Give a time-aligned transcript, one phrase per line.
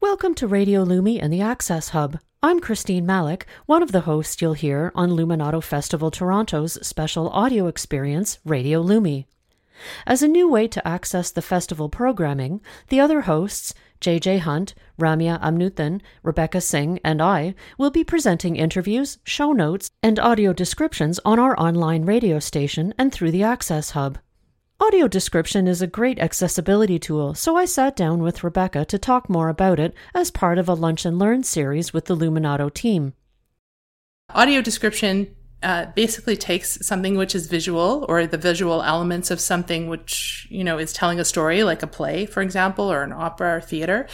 [0.00, 2.20] Welcome to Radio Lumi and the Access Hub.
[2.40, 7.66] I'm Christine Malec, one of the hosts you'll hear on Luminato Festival Toronto's special audio
[7.66, 9.26] experience, Radio Lumi.
[10.06, 15.42] As a new way to access the festival programming, the other hosts, JJ Hunt, Ramya
[15.42, 21.40] Amnuthan, Rebecca Singh, and I will be presenting interviews, show notes, and audio descriptions on
[21.40, 24.18] our online radio station and through the Access Hub.
[24.80, 29.28] Audio description is a great accessibility tool, so I sat down with Rebecca to talk
[29.28, 33.14] more about it as part of a Lunch and Learn series with the Luminato team.
[34.32, 39.88] Audio description uh, basically takes something which is visual or the visual elements of something
[39.88, 43.56] which you know is telling a story like a play for example or an opera
[43.56, 44.06] or theater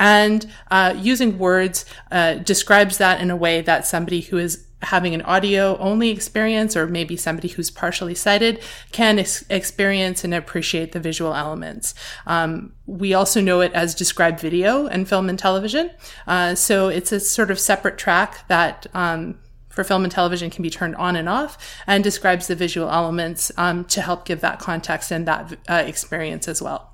[0.00, 5.14] and uh, using words uh, describes that in a way that somebody who is having
[5.14, 10.92] an audio only experience or maybe somebody who's partially sighted can ex- experience and appreciate
[10.92, 11.94] the visual elements.
[12.26, 15.90] Um, we also know it as described video and film and television.
[16.26, 20.62] Uh, so it's a sort of separate track that um, for film and television can
[20.62, 24.58] be turned on and off and describes the visual elements um, to help give that
[24.58, 26.92] context and that uh, experience as well.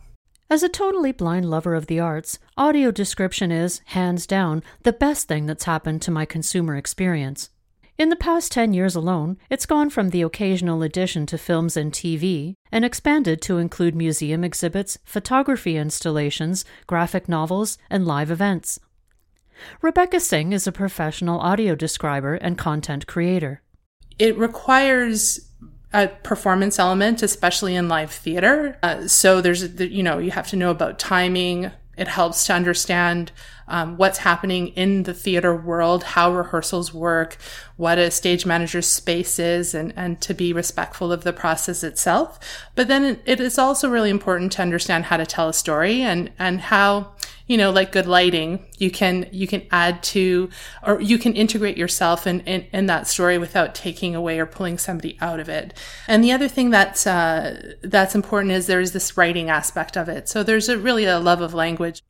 [0.51, 5.27] As a totally blind lover of the arts, audio description is, hands down, the best
[5.27, 7.49] thing that's happened to my consumer experience.
[7.97, 11.93] In the past 10 years alone, it's gone from the occasional addition to films and
[11.93, 18.81] TV and expanded to include museum exhibits, photography installations, graphic novels, and live events.
[19.81, 23.63] Rebecca Singh is a professional audio describer and content creator.
[24.19, 25.49] It requires
[25.93, 28.77] a performance element, especially in live theater.
[28.83, 31.71] Uh, so there's, you know, you have to know about timing.
[31.97, 33.31] It helps to understand
[33.69, 37.37] um, what's happening in the theater world, how rehearsals work,
[37.77, 42.39] what a stage manager's space is, and, and to be respectful of the process itself.
[42.75, 46.31] But then it is also really important to understand how to tell a story and,
[46.39, 47.15] and how,
[47.47, 50.49] you know, like good lighting, you can, you can add to,
[50.83, 54.79] or you can integrate yourself in, in, in that story without taking away or pulling
[54.79, 55.79] somebody out of it.
[56.09, 60.29] And the other thing that's, uh, that's important is there's this writing aspect of it.
[60.29, 62.03] So there's a, really a love of language.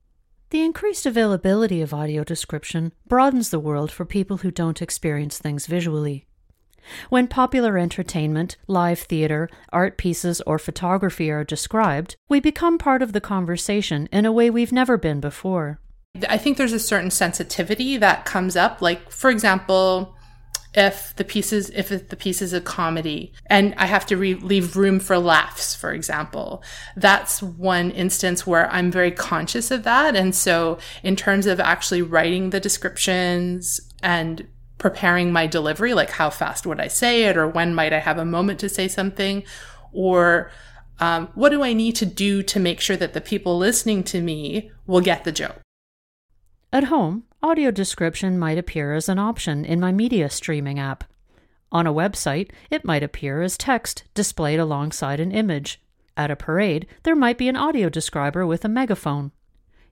[0.54, 5.66] The increased availability of audio description broadens the world for people who don't experience things
[5.66, 6.26] visually.
[7.08, 13.12] When popular entertainment, live theater, art pieces, or photography are described, we become part of
[13.12, 15.80] the conversation in a way we've never been before.
[16.28, 18.80] I think there's a certain sensitivity that comes up.
[18.80, 20.13] Like, for example,
[20.74, 24.76] if the pieces if the piece is a comedy and I have to re- leave
[24.76, 26.62] room for laughs, for example,
[26.96, 30.16] that's one instance where I'm very conscious of that.
[30.16, 34.46] And so, in terms of actually writing the descriptions and
[34.78, 38.18] preparing my delivery, like how fast would I say it, or when might I have
[38.18, 39.44] a moment to say something,
[39.92, 40.50] or
[40.98, 44.20] um, what do I need to do to make sure that the people listening to
[44.20, 45.63] me will get the joke?
[46.74, 51.04] At home, audio description might appear as an option in my media streaming app.
[51.70, 55.80] On a website, it might appear as text displayed alongside an image.
[56.16, 59.30] At a parade, there might be an audio describer with a megaphone.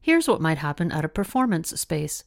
[0.00, 2.24] Here's what might happen at a performance space.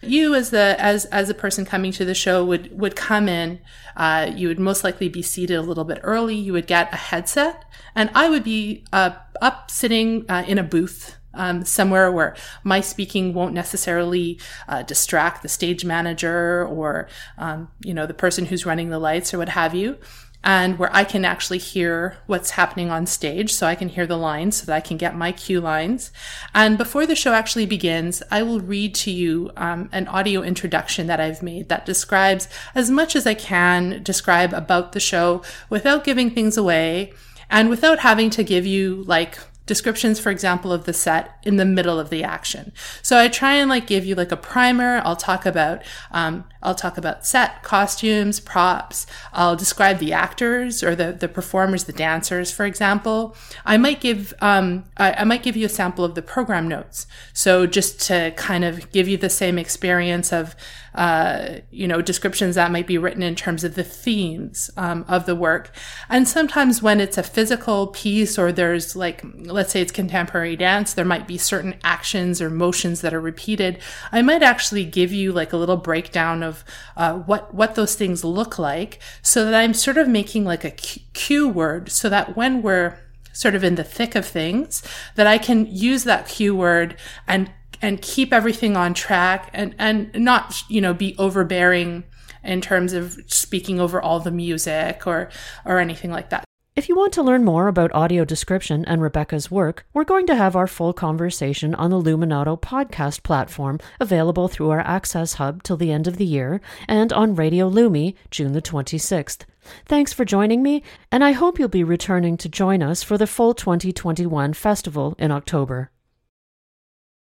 [0.00, 3.58] You, as the as as a person coming to the show, would would come in.
[3.96, 6.36] Uh, you would most likely be seated a little bit early.
[6.36, 10.62] You would get a headset, and I would be uh, up sitting uh, in a
[10.62, 17.08] booth um, somewhere where my speaking won't necessarily uh, distract the stage manager or
[17.38, 19.98] um, you know the person who's running the lights or what have you
[20.42, 23.52] and where i can actually hear what's happening on stage.
[23.52, 26.10] So i can hear the lines so that i can get my cue lines.
[26.54, 31.06] And before the show actually begins i will read to you um, an audio introduction
[31.08, 36.04] that i've made that describes as much as i can describe about the show without
[36.04, 37.12] giving things away
[37.50, 39.38] and without having to give you like
[39.70, 42.72] descriptions, for example, of the set in the middle of the action.
[43.02, 45.00] So I try and like give you like a primer.
[45.04, 49.06] I'll talk about, um, I'll talk about set, costumes, props.
[49.32, 53.36] I'll describe the actors or the, the performers, the dancers, for example.
[53.64, 57.06] I might give, um, I, I might give you a sample of the program notes.
[57.32, 60.56] So just to kind of give you the same experience of,
[60.92, 65.24] uh, you know, descriptions that might be written in terms of the themes um, of
[65.24, 65.70] the work.
[66.08, 69.22] And sometimes when it's a physical piece or there's like,
[69.60, 73.78] let's say it's contemporary dance, there might be certain actions or motions that are repeated.
[74.10, 76.64] I might actually give you like a little breakdown of
[76.96, 80.70] uh, what what those things look like, so that I'm sort of making like a
[80.70, 82.98] cue word, so that when we're
[83.34, 84.82] sort of in the thick of things,
[85.16, 86.96] that I can use that cue word
[87.28, 87.52] and
[87.82, 92.04] and keep everything on track and, and not, you know, be overbearing
[92.42, 95.28] in terms of speaking over all the music or,
[95.66, 96.44] or anything like that.
[96.76, 100.36] If you want to learn more about audio description and Rebecca's work, we're going to
[100.36, 105.76] have our full conversation on the Luminato podcast platform, available through our Access Hub till
[105.76, 109.40] the end of the year, and on Radio Lumi, June the 26th.
[109.84, 113.26] Thanks for joining me, and I hope you'll be returning to join us for the
[113.26, 115.90] full 2021 festival in October.